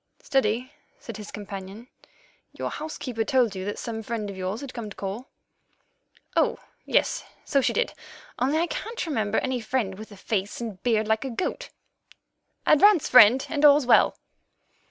"Steady," 0.23 0.73
said 0.99 1.17
his 1.17 1.29
companion; 1.29 1.87
"your 2.53 2.71
housekeeper 2.71 3.23
told 3.23 3.55
you 3.55 3.63
that 3.65 3.77
some 3.77 4.01
friend 4.01 4.31
of 4.31 4.35
yours 4.35 4.61
had 4.61 4.73
come 4.73 4.89
to 4.89 4.95
call." 4.95 5.27
"Oh, 6.35 6.57
yes, 6.87 7.23
so 7.45 7.61
she 7.61 7.71
did, 7.71 7.93
only 8.39 8.57
I 8.57 8.65
can't 8.65 9.05
remember 9.05 9.37
any 9.37 9.61
friend 9.61 9.99
with 9.99 10.11
a 10.11 10.17
face 10.17 10.59
and 10.59 10.81
beard 10.81 11.07
like 11.07 11.23
a 11.23 11.29
goat. 11.29 11.69
Advance, 12.65 13.09
friend, 13.09 13.45
and 13.47 13.63
all's 13.63 13.85
well." 13.85 14.15